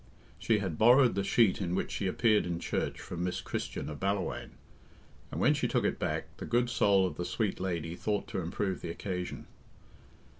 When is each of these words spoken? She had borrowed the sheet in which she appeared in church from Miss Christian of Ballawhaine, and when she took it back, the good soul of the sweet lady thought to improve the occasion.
She 0.39 0.57
had 0.57 0.79
borrowed 0.79 1.13
the 1.13 1.23
sheet 1.23 1.61
in 1.61 1.75
which 1.75 1.91
she 1.91 2.07
appeared 2.07 2.47
in 2.47 2.59
church 2.59 2.99
from 2.99 3.23
Miss 3.23 3.39
Christian 3.39 3.87
of 3.87 3.99
Ballawhaine, 3.99 4.53
and 5.31 5.39
when 5.39 5.53
she 5.53 5.67
took 5.67 5.83
it 5.85 5.99
back, 5.99 6.35
the 6.37 6.45
good 6.47 6.71
soul 6.71 7.05
of 7.05 7.17
the 7.17 7.23
sweet 7.23 7.59
lady 7.59 7.95
thought 7.95 8.27
to 8.29 8.39
improve 8.41 8.81
the 8.81 8.89
occasion. 8.89 9.45